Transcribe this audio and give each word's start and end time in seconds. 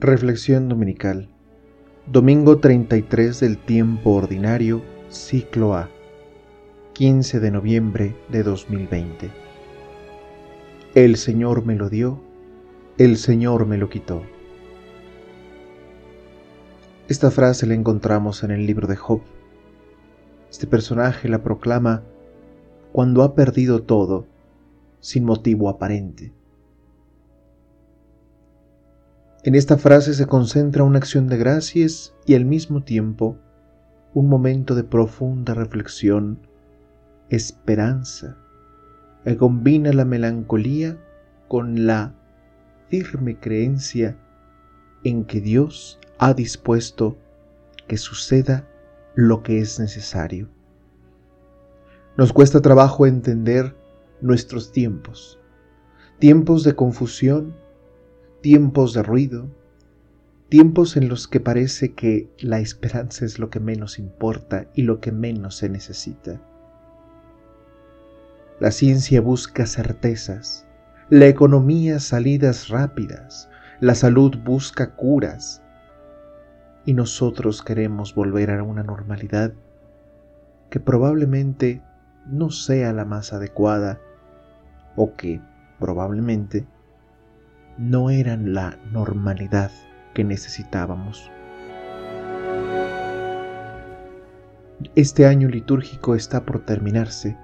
Reflexión 0.00 0.68
Dominical 0.68 1.28
Domingo 2.06 2.58
33 2.58 3.40
del 3.40 3.58
tiempo 3.58 4.12
ordinario, 4.12 4.80
ciclo 5.08 5.74
A, 5.74 5.90
15 6.92 7.40
de 7.40 7.50
noviembre 7.50 8.16
de 8.28 8.44
2020. 8.44 9.28
El 10.94 11.16
Señor 11.16 11.66
me 11.66 11.74
lo 11.74 11.88
dio, 11.88 12.22
el 12.96 13.16
Señor 13.16 13.66
me 13.66 13.76
lo 13.76 13.88
quitó. 13.88 14.22
Esta 17.08 17.32
frase 17.32 17.66
la 17.66 17.74
encontramos 17.74 18.44
en 18.44 18.52
el 18.52 18.66
libro 18.66 18.86
de 18.86 18.94
Job. 18.94 19.22
Este 20.48 20.68
personaje 20.68 21.28
la 21.28 21.42
proclama 21.42 22.04
cuando 22.92 23.24
ha 23.24 23.34
perdido 23.34 23.82
todo 23.82 24.26
sin 25.00 25.24
motivo 25.24 25.68
aparente. 25.68 26.37
En 29.48 29.54
esta 29.54 29.78
frase 29.78 30.12
se 30.12 30.26
concentra 30.26 30.84
una 30.84 30.98
acción 30.98 31.26
de 31.26 31.38
gracias 31.38 32.14
y 32.26 32.34
al 32.34 32.44
mismo 32.44 32.82
tiempo 32.82 33.38
un 34.12 34.28
momento 34.28 34.74
de 34.74 34.84
profunda 34.84 35.54
reflexión, 35.54 36.38
esperanza, 37.30 38.36
que 39.24 39.38
combina 39.38 39.94
la 39.94 40.04
melancolía 40.04 40.98
con 41.48 41.86
la 41.86 42.12
firme 42.90 43.40
creencia 43.40 44.18
en 45.02 45.24
que 45.24 45.40
Dios 45.40 45.98
ha 46.18 46.34
dispuesto 46.34 47.16
que 47.86 47.96
suceda 47.96 48.68
lo 49.14 49.42
que 49.42 49.60
es 49.60 49.80
necesario. 49.80 50.50
Nos 52.18 52.34
cuesta 52.34 52.60
trabajo 52.60 53.06
entender 53.06 53.74
nuestros 54.20 54.72
tiempos, 54.72 55.40
tiempos 56.18 56.64
de 56.64 56.74
confusión, 56.74 57.56
tiempos 58.40 58.94
de 58.94 59.02
ruido, 59.02 59.48
tiempos 60.48 60.96
en 60.96 61.08
los 61.08 61.26
que 61.26 61.40
parece 61.40 61.94
que 61.94 62.30
la 62.38 62.60
esperanza 62.60 63.24
es 63.24 63.38
lo 63.38 63.50
que 63.50 63.60
menos 63.60 63.98
importa 63.98 64.66
y 64.74 64.82
lo 64.82 65.00
que 65.00 65.12
menos 65.12 65.56
se 65.56 65.68
necesita. 65.68 66.40
La 68.60 68.70
ciencia 68.70 69.20
busca 69.20 69.66
certezas, 69.66 70.66
la 71.10 71.26
economía 71.26 72.00
salidas 72.00 72.68
rápidas, 72.68 73.48
la 73.80 73.94
salud 73.94 74.36
busca 74.44 74.94
curas 74.94 75.62
y 76.84 76.94
nosotros 76.94 77.62
queremos 77.62 78.14
volver 78.14 78.50
a 78.50 78.62
una 78.62 78.82
normalidad 78.82 79.52
que 80.70 80.80
probablemente 80.80 81.82
no 82.26 82.50
sea 82.50 82.92
la 82.92 83.04
más 83.04 83.32
adecuada 83.32 84.00
o 84.96 85.14
que 85.14 85.40
probablemente 85.78 86.66
no 87.78 88.10
eran 88.10 88.54
la 88.54 88.78
normalidad 88.92 89.70
que 90.14 90.24
necesitábamos. 90.24 91.30
Este 94.94 95.26
año 95.26 95.48
litúrgico 95.48 96.14
está 96.14 96.44
por 96.44 96.64
terminarse, 96.64 97.36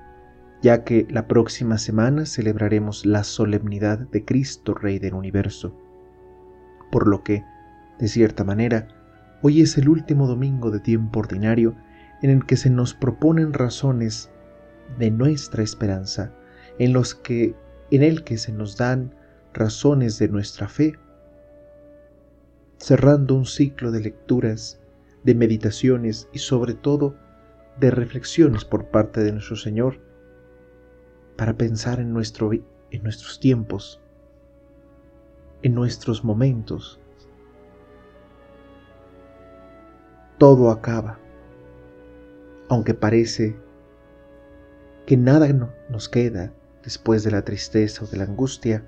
ya 0.62 0.84
que 0.84 1.06
la 1.10 1.26
próxima 1.28 1.78
semana 1.78 2.26
celebraremos 2.26 3.06
la 3.06 3.22
solemnidad 3.22 3.98
de 4.10 4.24
Cristo 4.24 4.74
Rey 4.74 4.98
del 4.98 5.14
Universo, 5.14 5.76
por 6.90 7.06
lo 7.06 7.22
que, 7.22 7.44
de 7.98 8.08
cierta 8.08 8.44
manera, 8.44 8.88
hoy 9.42 9.60
es 9.60 9.78
el 9.78 9.88
último 9.88 10.26
domingo 10.26 10.70
de 10.70 10.80
tiempo 10.80 11.20
ordinario 11.20 11.76
en 12.22 12.30
el 12.30 12.46
que 12.46 12.56
se 12.56 12.70
nos 12.70 12.94
proponen 12.94 13.52
razones 13.52 14.30
de 14.98 15.10
nuestra 15.10 15.62
esperanza, 15.62 16.32
en 16.78 16.92
los 16.92 17.14
que 17.14 17.54
en 17.90 18.02
el 18.02 18.24
que 18.24 18.38
se 18.38 18.52
nos 18.52 18.76
dan 18.76 19.14
razones 19.54 20.18
de 20.18 20.28
nuestra 20.28 20.68
fe, 20.68 20.98
cerrando 22.76 23.34
un 23.34 23.46
ciclo 23.46 23.90
de 23.92 24.00
lecturas, 24.00 24.80
de 25.22 25.34
meditaciones 25.34 26.28
y 26.32 26.40
sobre 26.40 26.74
todo 26.74 27.14
de 27.78 27.90
reflexiones 27.90 28.64
por 28.64 28.90
parte 28.90 29.22
de 29.22 29.32
nuestro 29.32 29.56
Señor 29.56 30.00
para 31.36 31.56
pensar 31.56 31.98
en, 32.00 32.12
nuestro, 32.12 32.52
en 32.52 33.02
nuestros 33.02 33.40
tiempos, 33.40 34.00
en 35.62 35.74
nuestros 35.74 36.24
momentos. 36.24 37.00
Todo 40.38 40.70
acaba, 40.70 41.18
aunque 42.68 42.92
parece 42.92 43.56
que 45.06 45.16
nada 45.16 45.48
nos 45.88 46.08
queda 46.08 46.52
después 46.82 47.24
de 47.24 47.30
la 47.30 47.42
tristeza 47.42 48.04
o 48.04 48.08
de 48.08 48.18
la 48.18 48.24
angustia, 48.24 48.84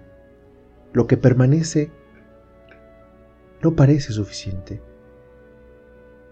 lo 0.93 1.07
que 1.07 1.17
permanece 1.17 1.91
no 3.63 3.75
parece 3.75 4.13
suficiente. 4.13 4.83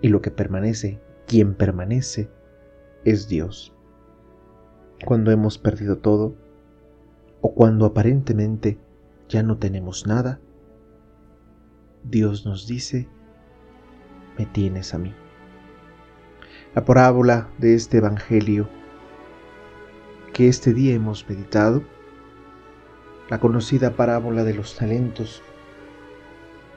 Y 0.01 0.09
lo 0.09 0.21
que 0.21 0.31
permanece, 0.31 1.01
quien 1.27 1.55
permanece, 1.55 2.31
es 3.05 3.29
Dios. 3.29 3.75
Cuando 5.05 5.31
hemos 5.31 5.59
perdido 5.59 5.99
todo, 5.99 6.37
o 7.41 7.55
cuando 7.55 7.87
aparentemente 7.87 8.79
ya 9.29 9.43
no 9.43 9.59
tenemos 9.59 10.07
nada, 10.07 10.41
Dios 12.03 12.45
nos 12.45 12.67
dice, 12.67 13.09
me 14.39 14.47
tienes 14.47 14.95
a 14.95 14.99
mí. 14.99 15.15
La 16.75 16.85
parábola 16.85 17.51
de 17.59 17.75
este 17.75 17.99
Evangelio 17.99 18.69
que 20.33 20.49
este 20.49 20.75
día 20.75 20.95
hemos 20.95 21.29
meditado 21.29 21.85
la 23.35 23.41
conocida 23.41 23.91
parábola 23.97 24.45
de 24.45 24.55
los 24.55 24.77
talentos, 24.77 25.43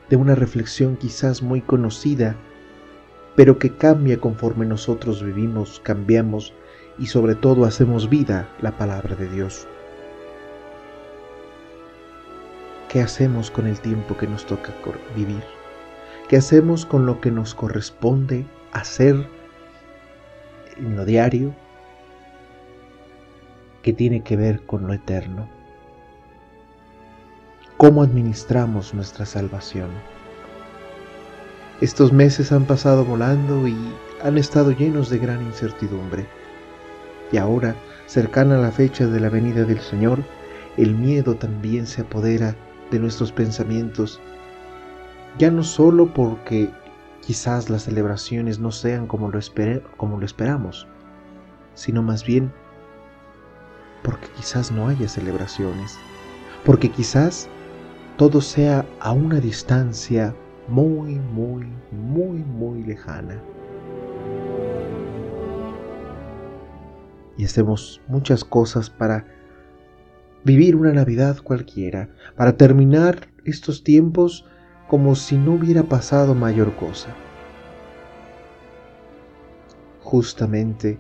de 0.10 0.16
una 0.16 0.34
reflexión 0.34 0.98
quizás 0.98 1.44
muy 1.44 1.62
conocida, 1.62 2.36
pero 3.36 3.60
que 3.60 3.76
cambia 3.76 4.18
conforme 4.18 4.66
nosotros 4.66 5.22
vivimos, 5.22 5.80
cambiamos 5.84 6.56
y 6.98 7.06
sobre 7.06 7.36
todo 7.36 7.64
hacemos 7.64 8.10
vida 8.10 8.50
la 8.60 8.76
palabra 8.76 9.16
de 9.16 9.30
Dios. 9.30 9.68
¿Qué 12.90 13.04
hacemos 13.04 13.52
con 13.52 13.68
el 13.68 13.80
tiempo 13.80 14.18
que 14.18 14.26
nos 14.26 14.44
toca 14.48 14.74
vivir? 15.16 15.44
¿Qué 16.28 16.38
hacemos 16.38 16.88
con 16.88 17.06
lo 17.06 17.22
que 17.22 17.30
nos 17.30 17.54
corresponde 17.54 18.48
hacer 18.72 19.28
en 20.76 20.96
lo 20.96 21.06
diario 21.06 21.54
que 23.84 23.94
tiene 23.94 24.24
que 24.24 24.36
ver 24.36 24.66
con 24.66 24.88
lo 24.88 24.94
eterno? 24.94 25.57
Cómo 27.78 28.02
administramos 28.02 28.96
nuestra 28.96 29.26
salvación. 29.26 29.90
Estos 31.80 32.12
meses 32.12 32.52
han 32.52 32.66
pasado 32.66 33.06
volando 33.06 33.68
y 33.68 33.78
han 34.24 34.40
estado 34.40 34.72
llenos 34.72 35.12
de 35.12 35.20
gran 35.20 35.44
incertidumbre. 35.44 36.26
Y 37.32 37.38
ahora, 37.38 37.76
cercana 38.08 38.56
a 38.56 38.62
la 38.62 38.72
fecha 38.72 39.06
de 39.06 39.20
la 39.20 39.30
venida 39.30 39.64
del 39.64 39.80
Señor, 39.80 40.24
el 40.76 40.96
miedo 40.96 41.36
también 41.36 41.86
se 41.86 42.02
apodera 42.02 42.56
de 42.90 42.98
nuestros 42.98 43.32
pensamientos, 43.32 44.20
ya 45.38 45.52
no 45.52 45.64
solo 45.64 46.12
porque 46.14 46.72
quizás 47.22 47.70
las 47.70 47.84
celebraciones 47.84 48.58
no 48.58 48.72
sean 48.72 49.06
como 49.06 49.30
lo, 49.30 49.40
como 49.98 50.20
lo 50.20 50.26
esperamos, 50.26 50.88
sino 51.76 52.02
más 52.02 52.26
bien 52.26 52.52
porque 54.04 54.28
quizás 54.36 54.72
no 54.72 54.88
haya 54.88 55.08
celebraciones, 55.08 55.98
porque 56.66 56.90
quizás 56.90 57.50
todo 58.18 58.42
sea 58.42 58.84
a 59.00 59.12
una 59.12 59.40
distancia 59.40 60.36
muy, 60.68 61.20
muy, 61.20 61.68
muy, 61.92 62.40
muy 62.40 62.84
lejana. 62.84 63.40
Y 67.38 67.46
hacemos 67.46 68.02
muchas 68.08 68.44
cosas 68.44 68.90
para 68.90 69.28
vivir 70.44 70.76
una 70.76 70.92
Navidad 70.94 71.38
cualquiera, 71.44 72.10
para 72.36 72.58
terminar 72.58 73.28
estos 73.46 73.84
tiempos 73.84 74.46
como 74.88 75.16
si 75.16 75.38
no 75.38 75.54
hubiera 75.54 75.84
pasado 75.84 76.34
mayor 76.34 76.76
cosa. 76.76 77.10
Justamente, 80.02 80.98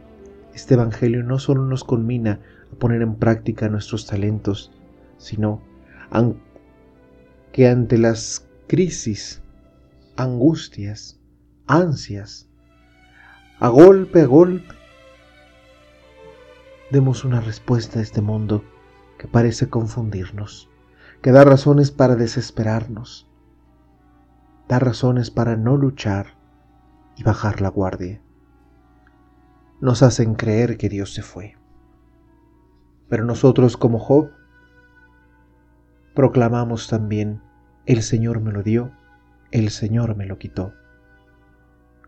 este 0.53 0.75
Evangelio 0.75 1.23
no 1.23 1.39
solo 1.39 1.65
nos 1.65 1.83
conmina 1.83 2.41
a 2.71 2.75
poner 2.75 3.01
en 3.01 3.15
práctica 3.15 3.69
nuestros 3.69 4.05
talentos, 4.05 4.71
sino 5.17 5.61
a 6.11 6.23
que 7.57 7.67
ante 7.67 7.97
las 7.97 8.47
crisis, 8.67 9.41
angustias, 10.15 11.19
ansias, 11.65 12.47
a 13.59 13.69
golpe 13.69 14.21
a 14.21 14.25
golpe, 14.27 14.75
demos 16.91 17.25
una 17.25 17.41
respuesta 17.41 17.97
a 17.97 18.03
este 18.03 18.21
mundo 18.21 18.63
que 19.17 19.27
parece 19.27 19.71
confundirnos, 19.71 20.69
que 21.23 21.31
da 21.31 21.43
razones 21.45 21.89
para 21.89 22.15
desesperarnos, 22.15 23.27
da 24.67 24.77
razones 24.77 25.31
para 25.31 25.55
no 25.55 25.77
luchar 25.77 26.37
y 27.15 27.23
bajar 27.23 27.59
la 27.61 27.69
guardia. 27.69 28.21
Nos 29.81 30.03
hacen 30.03 30.35
creer 30.35 30.77
que 30.77 30.89
Dios 30.89 31.11
se 31.11 31.23
fue. 31.23 31.57
Pero 33.09 33.25
nosotros 33.25 33.77
como 33.77 33.97
Job 33.97 34.29
proclamamos 36.17 36.87
también, 36.87 37.43
el 37.87 38.03
Señor 38.03 38.41
me 38.41 38.51
lo 38.51 38.63
dio, 38.63 38.91
el 39.51 39.69
Señor 39.69 40.17
me 40.17 40.25
lo 40.25 40.37
quitó. 40.37 40.73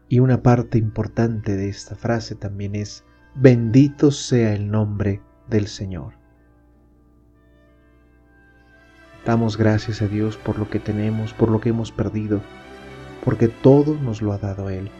Y 0.09 0.19
una 0.19 0.43
parte 0.43 0.77
importante 0.77 1.55
de 1.55 1.69
esta 1.69 1.95
frase 1.95 2.35
también 2.35 2.75
es, 2.75 3.05
bendito 3.33 4.11
sea 4.11 4.53
el 4.53 4.69
nombre 4.69 5.21
del 5.47 5.67
Señor. 5.67 6.15
Damos 9.25 9.55
gracias 9.55 10.01
a 10.01 10.07
Dios 10.07 10.35
por 10.35 10.59
lo 10.59 10.69
que 10.69 10.79
tenemos, 10.79 11.33
por 11.33 11.49
lo 11.49 11.61
que 11.61 11.69
hemos 11.69 11.93
perdido, 11.93 12.41
porque 13.23 13.47
todo 13.47 13.95
nos 13.95 14.21
lo 14.21 14.33
ha 14.33 14.37
dado 14.37 14.69
Él. 14.69 14.91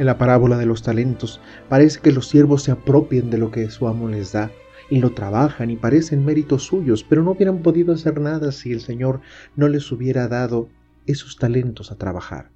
En 0.00 0.06
la 0.06 0.18
parábola 0.18 0.56
de 0.56 0.66
los 0.66 0.82
talentos 0.82 1.40
parece 1.68 2.00
que 2.00 2.10
los 2.10 2.26
siervos 2.26 2.64
se 2.64 2.72
apropien 2.72 3.30
de 3.30 3.38
lo 3.38 3.52
que 3.52 3.70
su 3.70 3.86
amo 3.86 4.08
les 4.08 4.32
da 4.32 4.50
y 4.90 5.00
lo 5.00 5.12
trabajan 5.12 5.70
y 5.70 5.76
parecen 5.76 6.24
méritos 6.24 6.64
suyos, 6.64 7.04
pero 7.04 7.22
no 7.22 7.32
hubieran 7.32 7.58
podido 7.58 7.92
hacer 7.92 8.20
nada 8.20 8.52
si 8.52 8.72
el 8.72 8.80
Señor 8.80 9.20
no 9.56 9.68
les 9.68 9.90
hubiera 9.92 10.28
dado 10.28 10.68
esos 11.06 11.36
talentos 11.36 11.92
a 11.92 11.96
trabajar, 11.96 12.50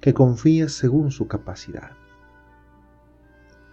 que 0.00 0.14
confía 0.14 0.68
según 0.68 1.10
su 1.10 1.28
capacidad. 1.28 1.92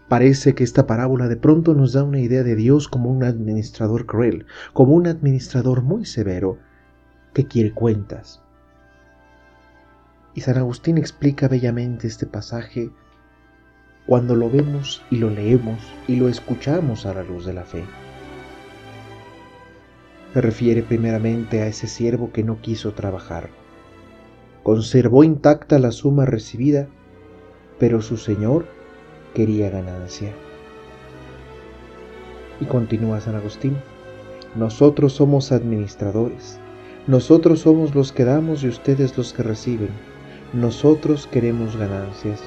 Parece 0.07 0.53
que 0.53 0.63
esta 0.63 0.85
parábola 0.85 1.27
de 1.27 1.35
pronto 1.35 1.73
nos 1.73 1.93
da 1.93 2.03
una 2.03 2.19
idea 2.19 2.43
de 2.43 2.55
Dios 2.55 2.87
como 2.87 3.09
un 3.09 3.23
administrador 3.23 4.05
cruel, 4.05 4.45
como 4.73 4.93
un 4.93 5.07
administrador 5.07 5.81
muy 5.81 6.05
severo, 6.05 6.59
que 7.33 7.47
quiere 7.47 7.73
cuentas. 7.73 8.41
Y 10.35 10.41
San 10.41 10.57
Agustín 10.57 10.97
explica 10.97 11.47
bellamente 11.47 12.07
este 12.07 12.27
pasaje 12.27 12.91
cuando 14.05 14.35
lo 14.35 14.49
vemos 14.49 15.03
y 15.09 15.17
lo 15.17 15.29
leemos 15.29 15.79
y 16.07 16.17
lo 16.17 16.29
escuchamos 16.29 17.05
a 17.05 17.13
la 17.13 17.23
luz 17.23 17.45
de 17.45 17.53
la 17.53 17.63
fe. 17.63 17.83
Se 20.33 20.41
refiere 20.41 20.83
primeramente 20.83 21.61
a 21.61 21.67
ese 21.67 21.87
siervo 21.87 22.31
que 22.31 22.43
no 22.43 22.61
quiso 22.61 22.93
trabajar. 22.93 23.49
Conservó 24.63 25.23
intacta 25.23 25.79
la 25.79 25.91
suma 25.91 26.25
recibida, 26.25 26.87
pero 27.79 28.01
su 28.01 28.17
señor 28.17 28.65
quería 29.33 29.69
ganancia. 29.69 30.33
Y 32.59 32.65
continúa 32.65 33.21
San 33.21 33.35
Agustín, 33.35 33.77
nosotros 34.55 35.13
somos 35.13 35.51
administradores, 35.51 36.59
nosotros 37.07 37.59
somos 37.59 37.93
los 37.95 38.11
que 38.11 38.23
damos 38.23 38.63
y 38.63 38.69
ustedes 38.69 39.17
los 39.17 39.33
que 39.33 39.43
reciben, 39.43 39.89
nosotros 40.53 41.27
queremos 41.27 41.75
ganancias, 41.75 42.41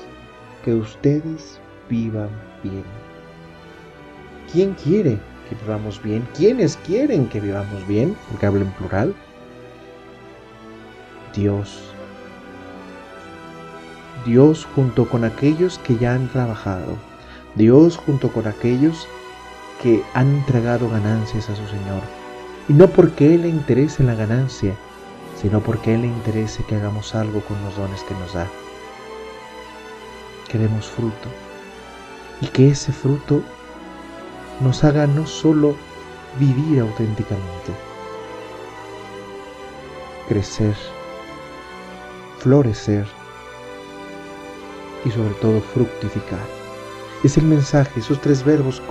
que 0.69 0.75
ustedes 0.75 1.59
vivan 1.89 2.29
bien. 2.63 2.85
¿Quién 4.53 4.75
quiere 4.75 5.19
que 5.49 5.55
vivamos 5.63 6.03
bien? 6.03 6.29
¿Quiénes 6.37 6.77
quieren 6.85 7.27
que 7.31 7.41
vivamos 7.41 7.89
bien? 7.89 8.15
Porque 8.29 8.45
hablo 8.45 8.61
en 8.61 8.71
plural. 8.73 9.15
Dios. 11.35 11.95
Dios 14.27 14.67
junto 14.75 15.09
con 15.09 15.25
aquellos 15.25 15.79
que 15.79 15.97
ya 15.97 16.13
han 16.13 16.29
trabajado, 16.29 16.99
Dios 17.55 17.97
junto 17.97 18.31
con 18.31 18.47
aquellos 18.47 19.09
que 19.83 20.03
han 20.13 20.29
entregado 20.35 20.91
ganancias 20.91 21.49
a 21.49 21.57
su 21.57 21.67
Señor. 21.67 22.03
Y 22.69 22.75
no 22.75 22.89
porque 22.89 23.35
Él 23.35 23.41
le 23.41 23.49
interese 23.49 24.05
la 24.05 24.15
ganancia, 24.15 24.75
sino 25.41 25.61
porque 25.61 25.95
Él 25.95 26.03
le 26.03 26.09
interese 26.09 26.63
que 26.65 26.77
hagamos 26.77 27.15
algo 27.15 27.41
con 27.41 27.59
los 27.65 27.75
dones 27.75 28.03
que 28.03 28.13
nos 28.17 28.35
da. 28.35 28.47
Que 30.49 30.59
demos 30.59 30.87
fruto. 30.87 31.29
Y 32.41 32.47
que 32.47 32.69
ese 32.69 32.93
fruto 32.93 33.43
nos 34.61 34.85
haga 34.85 35.07
no 35.07 35.27
solo 35.27 35.77
vivir 36.39 36.81
auténticamente, 36.81 37.73
crecer, 40.29 40.77
florecer, 42.39 43.07
y 45.05 45.11
sobre 45.11 45.35
todo 45.35 45.61
fructificar. 45.61 46.41
Es 47.25 47.37
el 47.37 47.45
mensaje, 47.45 48.01
esos 48.01 48.21
tres 48.21 48.45
verbos 48.45 48.83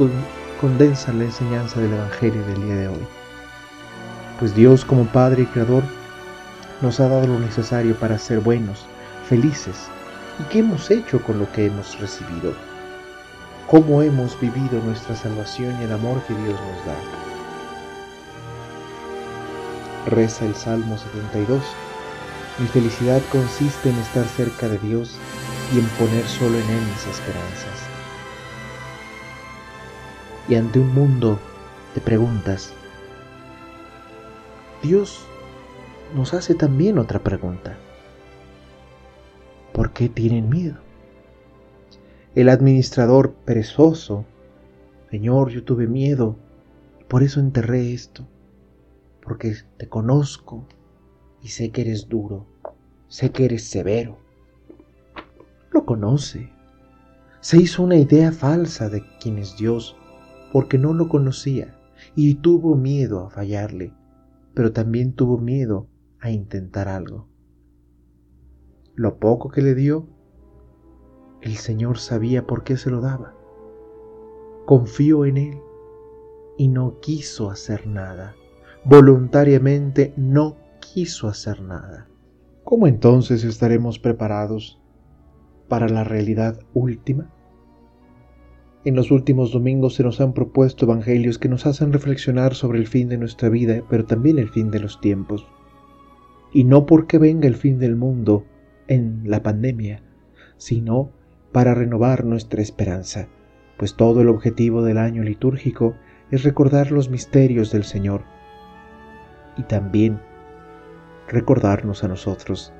condensan 0.60 1.20
la 1.20 1.26
enseñanza 1.26 1.80
del 1.80 1.94
Evangelio 1.94 2.46
del 2.46 2.64
día 2.64 2.76
de 2.76 2.88
hoy. 2.90 3.08
Pues 4.40 4.56
Dios 4.56 4.86
como 4.86 5.06
Padre 5.06 5.44
y 5.44 5.46
Creador 5.48 5.84
nos 6.82 7.00
ha 7.00 7.08
dado 7.08 7.28
lo 7.28 7.40
necesario 7.40 7.96
para 7.96 8.20
ser 8.20 8.40
buenos, 8.40 8.86
felices. 9.28 9.90
¿Y 10.40 10.44
qué 10.44 10.60
hemos 10.60 10.92
hecho 10.92 11.24
con 11.24 11.40
lo 11.40 11.52
que 11.52 11.66
hemos 11.66 12.00
recibido? 12.00 12.54
¿Cómo 13.68 14.04
hemos 14.04 14.40
vivido 14.40 14.80
nuestra 14.86 15.16
salvación 15.16 15.76
y 15.82 15.86
el 15.86 15.92
amor 15.92 16.22
que 16.28 16.36
Dios 16.36 16.60
nos 16.60 16.86
da? 16.86 16.96
Reza 20.06 20.46
el 20.46 20.56
Salmo 20.56 20.96
72. 20.98 21.64
Mi 22.60 22.68
felicidad 22.68 23.22
consiste 23.32 23.90
en 23.90 23.98
estar 23.98 24.26
cerca 24.26 24.68
de 24.70 24.78
Dios 24.78 25.18
y 25.74 25.80
en 25.80 25.86
poner 26.00 26.26
solo 26.28 26.58
en 26.58 26.70
Él 26.70 26.82
mis 26.82 27.08
esperanzas. 27.08 27.88
Y 30.48 30.56
ante 30.56 30.80
un 30.80 30.94
mundo 30.94 31.40
de 31.96 32.02
preguntas, 32.02 32.74
Dios 34.84 35.26
nos 36.16 36.36
hace 36.36 36.54
también 36.54 37.00
otra 37.00 37.20
pregunta. 37.20 37.76
¿Por 39.78 39.94
qué 39.94 40.10
tienen 40.10 40.50
miedo? 40.50 40.76
El 42.36 42.50
administrador 42.50 43.34
perezoso, 43.46 44.26
Señor, 45.10 45.52
yo 45.52 45.64
tuve 45.64 45.88
miedo, 45.88 46.36
por 47.08 47.24
eso 47.24 47.40
enterré 47.40 47.94
esto, 47.94 48.28
porque 49.24 49.56
te 49.78 49.88
conozco 49.88 50.66
y 51.42 51.48
sé 51.48 51.70
que 51.70 51.82
eres 51.82 52.10
duro, 52.10 52.46
sé 53.08 53.32
que 53.32 53.46
eres 53.46 53.64
severo 53.70 54.18
lo 55.72 55.86
conoce. 55.86 56.50
Se 57.40 57.58
hizo 57.58 57.84
una 57.84 57.98
idea 57.98 58.32
falsa 58.32 58.90
de 58.90 59.04
quién 59.22 59.38
es 59.38 59.58
Dios 59.58 59.96
porque 60.52 60.80
no 60.80 60.94
lo 60.94 61.08
conocía 61.08 61.78
y 62.16 62.34
tuvo 62.34 62.76
miedo 62.76 63.26
a 63.26 63.30
fallarle, 63.30 63.94
pero 64.56 64.72
también 64.72 65.14
tuvo 65.14 65.38
miedo 65.38 65.88
a 66.20 66.32
intentar 66.32 66.88
algo. 66.88 67.27
Lo 68.98 69.20
poco 69.20 69.50
que 69.50 69.62
le 69.62 69.76
dio, 69.76 70.08
el 71.42 71.58
Señor 71.58 72.00
sabía 72.00 72.48
por 72.48 72.64
qué 72.64 72.78
se 72.78 72.90
lo 72.90 73.00
daba. 73.00 73.36
Confió 74.66 75.24
en 75.26 75.38
Él 75.38 75.60
y 76.58 76.68
no 76.68 77.00
quiso 77.00 77.52
hacer 77.52 77.86
nada. 77.86 78.36
Voluntariamente 78.86 80.16
no 80.18 80.58
quiso 80.80 81.28
hacer 81.28 81.62
nada. 81.62 82.08
¿Cómo 82.64 82.88
entonces 82.88 83.44
estaremos 83.44 84.00
preparados 84.00 84.82
para 85.68 85.88
la 85.90 86.04
realidad 86.04 86.60
última? 86.74 87.32
En 88.84 88.96
los 88.96 89.12
últimos 89.12 89.52
domingos 89.52 89.94
se 89.94 90.02
nos 90.02 90.20
han 90.22 90.34
propuesto 90.34 90.86
evangelios 90.86 91.38
que 91.38 91.50
nos 91.50 91.68
hacen 91.68 91.94
reflexionar 91.94 92.56
sobre 92.56 92.80
el 92.80 92.88
fin 92.88 93.10
de 93.10 93.20
nuestra 93.20 93.50
vida, 93.50 93.84
pero 93.92 94.06
también 94.06 94.40
el 94.40 94.50
fin 94.50 94.72
de 94.72 94.80
los 94.80 95.00
tiempos. 95.00 95.46
Y 96.52 96.64
no 96.64 96.88
porque 96.88 97.20
venga 97.20 97.48
el 97.48 97.56
fin 97.58 97.78
del 97.78 97.96
mundo 97.96 98.46
en 98.88 99.22
la 99.26 99.44
pandemia, 99.44 100.02
sino 100.58 101.12
para 101.52 101.74
renovar 101.74 102.26
nuestra 102.26 102.62
esperanza, 102.62 103.28
pues 103.78 103.96
todo 103.96 104.22
el 104.22 104.30
objetivo 104.30 104.84
del 104.84 104.98
año 104.98 105.24
litúrgico 105.24 105.96
es 106.32 106.44
recordar 106.44 106.92
los 106.92 107.10
misterios 107.10 107.72
del 107.72 107.84
Señor 107.84 108.24
y 109.58 109.64
también 109.64 110.20
recordarnos 111.28 112.04
a 112.04 112.08
nosotros 112.08 112.74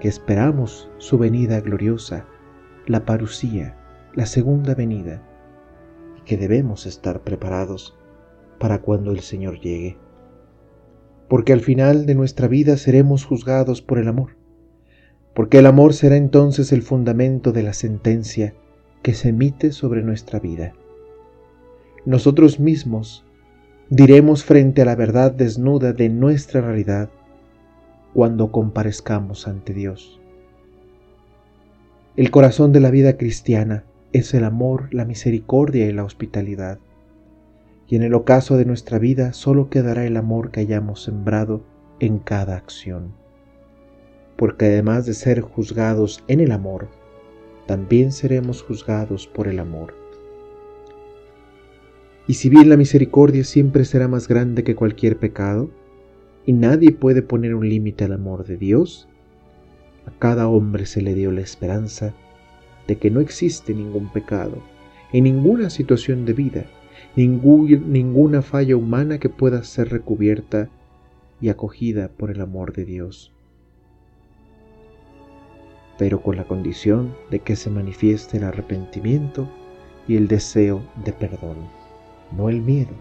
que 0.00 0.08
esperamos 0.08 0.90
su 0.98 1.18
venida 1.18 1.60
gloriosa, 1.60 2.26
la 2.86 3.04
parucía, 3.04 3.76
la 4.14 4.26
segunda 4.26 4.74
venida, 4.74 5.22
y 6.18 6.22
que 6.22 6.36
debemos 6.36 6.86
estar 6.86 7.22
preparados 7.22 7.96
para 8.58 8.80
cuando 8.80 9.12
el 9.12 9.20
Señor 9.20 9.60
llegue. 9.60 9.98
Porque 11.28 11.52
al 11.52 11.60
final 11.60 12.06
de 12.06 12.14
nuestra 12.14 12.48
vida 12.48 12.76
seremos 12.76 13.24
juzgados 13.24 13.82
por 13.82 13.98
el 13.98 14.08
amor, 14.08 14.36
porque 15.34 15.58
el 15.58 15.66
amor 15.66 15.94
será 15.94 16.16
entonces 16.16 16.72
el 16.72 16.82
fundamento 16.82 17.52
de 17.52 17.64
la 17.64 17.72
sentencia 17.72 18.54
que 19.02 19.14
se 19.14 19.30
emite 19.30 19.72
sobre 19.72 20.02
nuestra 20.02 20.38
vida. 20.38 20.72
Nosotros 22.06 22.60
mismos 22.60 23.24
diremos 23.90 24.44
frente 24.44 24.82
a 24.82 24.84
la 24.84 24.94
verdad 24.94 25.32
desnuda 25.32 25.92
de 25.92 26.08
nuestra 26.08 26.60
realidad, 26.60 27.10
cuando 28.14 28.52
comparezcamos 28.52 29.48
ante 29.48 29.74
Dios. 29.74 30.20
El 32.16 32.30
corazón 32.30 32.72
de 32.72 32.78
la 32.78 32.90
vida 32.90 33.16
cristiana 33.16 33.84
es 34.12 34.34
el 34.34 34.44
amor, 34.44 34.94
la 34.94 35.04
misericordia 35.04 35.86
y 35.86 35.92
la 35.92 36.04
hospitalidad. 36.04 36.78
Y 37.88 37.96
en 37.96 38.04
el 38.04 38.14
ocaso 38.14 38.56
de 38.56 38.64
nuestra 38.64 39.00
vida 39.00 39.32
solo 39.32 39.68
quedará 39.68 40.06
el 40.06 40.16
amor 40.16 40.52
que 40.52 40.60
hayamos 40.60 41.02
sembrado 41.02 41.64
en 41.98 42.20
cada 42.20 42.56
acción. 42.56 43.23
Porque 44.36 44.66
además 44.66 45.06
de 45.06 45.14
ser 45.14 45.40
juzgados 45.40 46.24
en 46.28 46.40
el 46.40 46.52
amor, 46.52 46.88
también 47.66 48.12
seremos 48.12 48.62
juzgados 48.62 49.26
por 49.26 49.48
el 49.48 49.58
amor. 49.58 49.94
Y 52.26 52.34
si 52.34 52.48
bien 52.48 52.68
la 52.68 52.76
misericordia 52.76 53.44
siempre 53.44 53.84
será 53.84 54.08
más 54.08 54.28
grande 54.28 54.64
que 54.64 54.74
cualquier 54.74 55.18
pecado, 55.18 55.70
y 56.46 56.52
nadie 56.52 56.90
puede 56.92 57.22
poner 57.22 57.54
un 57.54 57.68
límite 57.68 58.04
al 58.04 58.12
amor 58.12 58.44
de 58.46 58.56
Dios, 58.56 59.08
A 60.06 60.10
cada 60.18 60.48
hombre 60.48 60.84
se 60.84 61.00
le 61.00 61.14
dio 61.14 61.32
la 61.32 61.40
esperanza 61.40 62.14
de 62.86 62.96
que 62.96 63.10
no 63.10 63.20
existe 63.20 63.72
ningún 63.72 64.12
pecado 64.12 64.62
en 65.12 65.24
ninguna 65.24 65.70
situación 65.70 66.24
de 66.24 66.32
vida, 66.32 66.66
ninguna 67.16 68.42
falla 68.42 68.76
humana 68.76 69.18
que 69.18 69.28
pueda 69.28 69.64
ser 69.64 69.90
recubierta 69.90 70.68
y 71.40 71.48
acogida 71.48 72.08
por 72.08 72.30
el 72.30 72.40
amor 72.40 72.72
de 72.72 72.84
Dios. 72.84 73.33
Pero 75.98 76.22
con 76.22 76.36
la 76.36 76.44
condición 76.44 77.14
de 77.30 77.40
que 77.40 77.56
se 77.56 77.70
manifieste 77.70 78.38
el 78.38 78.44
arrepentimiento 78.44 79.48
y 80.08 80.16
el 80.16 80.28
deseo 80.28 80.82
de 81.04 81.12
perdón, 81.12 81.56
no 82.36 82.48
el 82.48 82.60
miedo, 82.60 82.94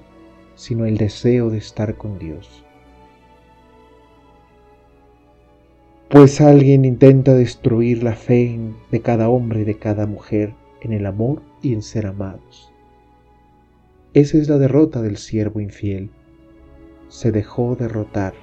sino 0.56 0.86
el 0.86 0.98
deseo 0.98 1.50
de 1.50 1.58
estar 1.58 1.96
con 1.96 2.20
Dios. 2.20 2.64
Pues 6.10 6.42
alguien 6.42 6.86
intenta 6.86 7.34
destruir 7.34 8.04
la 8.04 8.14
fe 8.14 8.60
de 8.92 9.02
cada 9.02 9.30
hombre 9.30 9.62
y 9.62 9.64
de 9.64 9.80
cada 9.80 10.06
mujer 10.06 10.54
en 10.82 10.94
el 10.94 11.08
amor 11.08 11.42
y 11.64 11.74
en 11.74 11.82
ser 11.82 12.06
amados. 12.06 12.72
Esa 14.14 14.38
es 14.38 14.48
la 14.48 14.60
derrota 14.60 15.02
del 15.02 15.18
siervo 15.18 15.60
infiel. 15.60 16.12
Se 17.08 17.32
dejó 17.32 17.76
derrotar. 17.76 18.36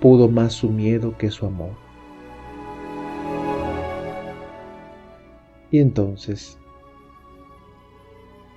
Pudo 0.00 0.28
más 0.28 0.52
su 0.52 0.70
miedo 0.70 1.18
que 1.18 1.32
su 1.32 1.46
amor. 1.46 1.83
Y 5.74 5.80
entonces, 5.80 6.56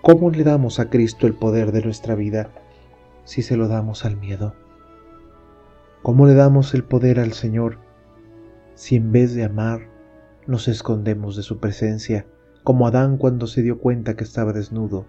¿cómo 0.03 0.29
le 0.29 0.43
damos 0.43 0.79
a 0.79 0.91
Cristo 0.91 1.25
el 1.25 1.33
poder 1.33 1.71
de 1.71 1.81
nuestra 1.81 2.13
vida 2.13 2.51
si 3.23 3.41
se 3.41 3.57
lo 3.57 3.67
damos 3.67 4.05
al 4.05 4.17
miedo? 4.17 4.53
¿Cómo 6.03 6.27
le 6.27 6.35
damos 6.35 6.75
el 6.75 6.83
poder 6.83 7.19
al 7.19 7.33
Señor 7.33 7.79
si 8.75 8.97
en 8.97 9.11
vez 9.11 9.33
de 9.33 9.45
amar 9.45 9.89
nos 10.45 10.67
escondemos 10.67 11.35
de 11.35 11.41
su 11.41 11.57
presencia, 11.57 12.27
como 12.63 12.85
Adán 12.85 13.17
cuando 13.17 13.47
se 13.47 13.63
dio 13.63 13.79
cuenta 13.79 14.15
que 14.15 14.23
estaba 14.23 14.53
desnudo? 14.53 15.07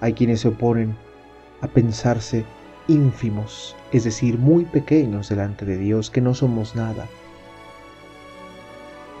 Hay 0.00 0.14
quienes 0.14 0.40
se 0.40 0.48
oponen 0.48 0.96
a 1.60 1.68
pensarse 1.68 2.44
ínfimos, 2.88 3.76
es 3.92 4.02
decir, 4.02 4.38
muy 4.38 4.64
pequeños 4.64 5.28
delante 5.28 5.64
de 5.66 5.76
Dios, 5.76 6.10
que 6.10 6.20
no 6.20 6.34
somos 6.34 6.74
nada. 6.74 7.06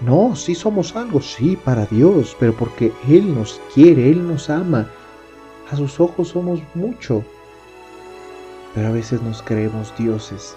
No, 0.00 0.34
sí 0.34 0.54
somos 0.54 0.96
algo, 0.96 1.20
sí, 1.20 1.56
para 1.56 1.84
Dios, 1.84 2.34
pero 2.40 2.54
porque 2.54 2.92
Él 3.06 3.34
nos 3.34 3.60
quiere, 3.74 4.10
Él 4.10 4.26
nos 4.26 4.48
ama. 4.48 4.88
A 5.70 5.76
sus 5.76 6.00
ojos 6.00 6.28
somos 6.28 6.60
mucho. 6.74 7.22
Pero 8.74 8.88
a 8.88 8.92
veces 8.92 9.20
nos 9.20 9.42
creemos 9.42 9.92
dioses, 9.98 10.56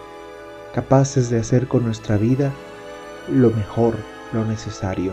capaces 0.74 1.30
de 1.30 1.40
hacer 1.40 1.68
con 1.68 1.84
nuestra 1.84 2.16
vida 2.18 2.52
lo 3.30 3.50
mejor, 3.52 3.96
lo 4.32 4.46
necesario. 4.46 5.12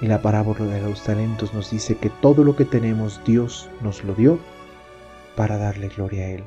Y 0.00 0.06
la 0.06 0.22
parábola 0.22 0.64
de 0.64 0.80
los 0.80 1.02
talentos 1.02 1.52
nos 1.52 1.70
dice 1.70 1.96
que 1.96 2.08
todo 2.08 2.44
lo 2.44 2.56
que 2.56 2.64
tenemos 2.64 3.20
Dios 3.24 3.68
nos 3.82 4.04
lo 4.04 4.14
dio 4.14 4.38
para 5.36 5.58
darle 5.58 5.88
gloria 5.88 6.24
a 6.24 6.28
Él, 6.28 6.44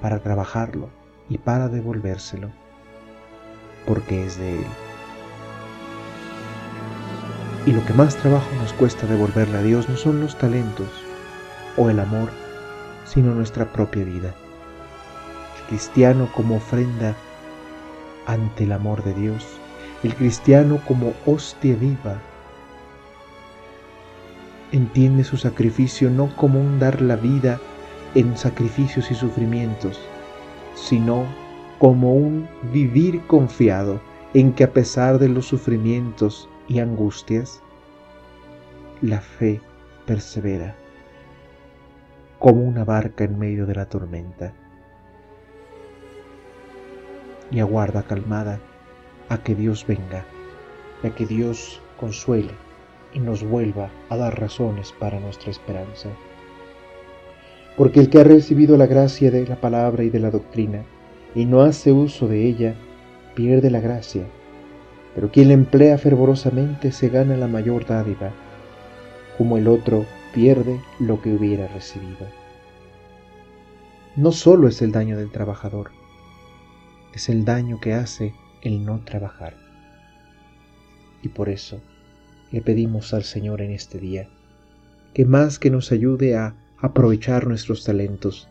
para 0.00 0.20
trabajarlo 0.20 0.88
y 1.28 1.38
para 1.38 1.68
devolvérselo, 1.68 2.48
porque 3.86 4.24
es 4.24 4.38
de 4.38 4.60
Él. 4.60 4.91
Y 7.64 7.70
lo 7.70 7.84
que 7.86 7.92
más 7.92 8.16
trabajo 8.16 8.48
nos 8.60 8.72
cuesta 8.72 9.06
devolverle 9.06 9.58
a 9.58 9.62
Dios 9.62 9.88
no 9.88 9.96
son 9.96 10.20
los 10.20 10.36
talentos 10.36 10.88
o 11.76 11.90
el 11.90 12.00
amor, 12.00 12.30
sino 13.04 13.34
nuestra 13.34 13.72
propia 13.72 14.04
vida. 14.04 14.34
El 15.60 15.66
cristiano 15.68 16.28
como 16.34 16.56
ofrenda 16.56 17.14
ante 18.26 18.64
el 18.64 18.72
amor 18.72 19.04
de 19.04 19.14
Dios, 19.14 19.46
el 20.02 20.12
cristiano 20.16 20.80
como 20.88 21.12
hostia 21.24 21.76
viva 21.76 22.20
entiende 24.72 25.22
su 25.22 25.36
sacrificio 25.36 26.10
no 26.10 26.34
como 26.34 26.60
un 26.60 26.80
dar 26.80 27.00
la 27.00 27.14
vida 27.14 27.60
en 28.16 28.36
sacrificios 28.36 29.10
y 29.12 29.14
sufrimientos, 29.14 30.00
sino 30.74 31.26
como 31.78 32.12
un 32.12 32.48
vivir 32.72 33.20
confiado 33.28 34.00
en 34.34 34.52
que 34.52 34.64
a 34.64 34.72
pesar 34.72 35.20
de 35.20 35.28
los 35.28 35.46
sufrimientos 35.46 36.48
y 36.68 36.78
angustias, 36.78 37.62
la 39.00 39.20
fe 39.20 39.60
persevera 40.06 40.76
como 42.38 42.62
una 42.62 42.84
barca 42.84 43.24
en 43.24 43.38
medio 43.38 43.66
de 43.66 43.74
la 43.74 43.86
tormenta 43.86 44.52
y 47.50 47.60
aguarda 47.60 48.02
calmada 48.02 48.58
a 49.28 49.38
que 49.38 49.54
Dios 49.54 49.86
venga, 49.86 50.24
a 51.02 51.10
que 51.10 51.26
Dios 51.26 51.80
consuele 52.00 52.52
y 53.12 53.20
nos 53.20 53.44
vuelva 53.44 53.90
a 54.08 54.16
dar 54.16 54.40
razones 54.40 54.92
para 54.98 55.20
nuestra 55.20 55.50
esperanza. 55.50 56.08
Porque 57.76 58.00
el 58.00 58.10
que 58.10 58.20
ha 58.20 58.24
recibido 58.24 58.76
la 58.76 58.86
gracia 58.86 59.30
de 59.30 59.46
la 59.46 59.60
palabra 59.60 60.02
y 60.04 60.10
de 60.10 60.18
la 60.18 60.30
doctrina 60.30 60.82
y 61.34 61.44
no 61.44 61.62
hace 61.62 61.92
uso 61.92 62.28
de 62.28 62.44
ella, 62.44 62.74
pierde 63.34 63.70
la 63.70 63.80
gracia, 63.80 64.24
pero 65.14 65.30
quien 65.30 65.48
la 65.48 65.54
emplea 65.54 65.98
fervorosamente 65.98 66.92
se 66.92 67.08
gana 67.08 67.36
la 67.36 67.48
mayor 67.48 67.86
dádiva, 67.86 68.32
como 69.36 69.58
el 69.58 69.68
otro 69.68 70.06
pierde 70.32 70.80
lo 70.98 71.20
que 71.20 71.34
hubiera 71.34 71.68
recibido. 71.68 72.26
No 74.16 74.32
solo 74.32 74.68
es 74.68 74.82
el 74.82 74.92
daño 74.92 75.16
del 75.16 75.30
trabajador, 75.30 75.90
es 77.14 77.28
el 77.28 77.44
daño 77.44 77.80
que 77.80 77.94
hace 77.94 78.34
el 78.62 78.84
no 78.84 79.00
trabajar. 79.00 79.56
Y 81.22 81.28
por 81.28 81.48
eso, 81.48 81.80
le 82.50 82.60
pedimos 82.60 83.14
al 83.14 83.24
Señor 83.24 83.60
en 83.62 83.70
este 83.70 83.98
día, 83.98 84.28
que 85.14 85.24
más 85.24 85.58
que 85.58 85.70
nos 85.70 85.92
ayude 85.92 86.36
a 86.36 86.54
aprovechar 86.78 87.46
nuestros 87.46 87.84
talentos, 87.84 88.48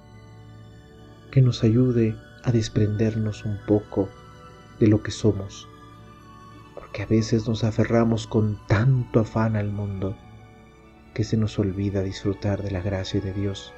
que 1.31 1.41
nos 1.41 1.63
ayude 1.63 2.15
a 2.43 2.51
desprendernos 2.51 3.45
un 3.45 3.57
poco 3.67 4.09
de 4.79 4.87
lo 4.87 5.03
que 5.03 5.11
somos, 5.11 5.67
porque 6.91 7.03
a 7.03 7.05
veces 7.05 7.47
nos 7.47 7.63
aferramos 7.63 8.27
con 8.27 8.59
tanto 8.67 9.21
afán 9.21 9.55
al 9.55 9.71
mundo 9.71 10.13
que 11.13 11.23
se 11.23 11.37
nos 11.37 11.57
olvida 11.57 12.03
disfrutar 12.03 12.61
de 12.61 12.69
la 12.69 12.81
gracia 12.81 13.21
de 13.21 13.31
Dios, 13.31 13.71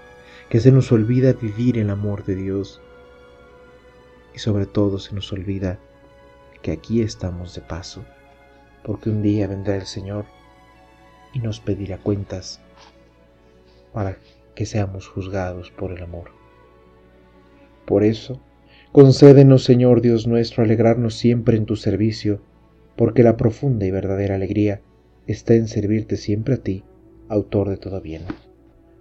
que 0.49 0.59
se 0.59 0.71
nos 0.71 0.91
olvida 0.91 1.33
vivir 1.33 1.77
el 1.77 1.91
amor 1.91 2.25
de 2.25 2.33
Dios 2.33 2.81
y 4.33 4.39
sobre 4.39 4.65
todo 4.65 4.97
se 4.97 5.13
nos 5.13 5.31
olvida 5.31 5.77
que 6.63 6.71
aquí 6.71 7.03
estamos 7.03 7.53
de 7.53 7.61
paso 7.61 8.03
porque 8.83 9.11
un 9.11 9.21
día 9.21 9.45
vendrá 9.45 9.75
el 9.75 9.85
Señor 9.85 10.25
y 11.33 11.39
nos 11.39 11.59
pedirá 11.59 11.99
cuentas 11.99 12.61
para 13.93 14.17
que 14.55 14.65
seamos 14.65 15.07
juzgados 15.07 15.69
por 15.69 15.91
el 15.91 16.01
amor. 16.01 16.31
Por 17.85 18.03
eso, 18.03 18.41
concédenos, 18.91 19.63
Señor 19.63 20.01
Dios 20.01 20.25
nuestro, 20.25 20.63
alegrarnos 20.63 21.13
siempre 21.13 21.57
en 21.57 21.67
tu 21.67 21.75
servicio, 21.75 22.41
porque 22.95 23.23
la 23.23 23.37
profunda 23.37 23.85
y 23.85 23.91
verdadera 23.91 24.35
alegría 24.35 24.81
está 25.27 25.55
en 25.55 25.67
servirte 25.67 26.17
siempre 26.17 26.55
a 26.55 26.57
ti, 26.57 26.83
autor 27.29 27.69
de 27.69 27.77
todo 27.77 28.01
bien. 28.01 28.23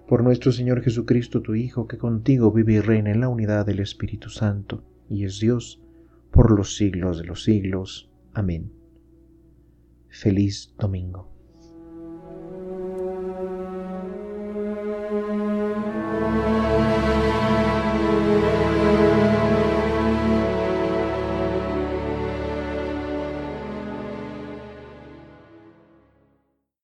Por 0.09 0.23
nuestro 0.23 0.53
Señor 0.53 0.83
Jesucristo, 0.83 1.43
tu 1.43 1.55
Hijo, 1.55 1.87
que 1.87 1.99
contigo 1.99 2.53
vive 2.53 2.75
y 2.75 2.81
reina 2.81 3.11
en 3.11 3.21
la 3.21 3.29
unidad 3.29 3.67
del 3.67 3.81
Espíritu 3.81 4.31
Santo, 4.31 4.83
y 5.09 5.25
es 5.25 5.41
Dios, 5.41 5.83
por 6.31 6.51
los 6.51 6.77
siglos 6.77 7.19
de 7.19 7.25
los 7.25 7.45
siglos. 7.45 8.11
Amén. 8.33 8.73
Feliz 10.09 10.75
domingo. 10.79 11.31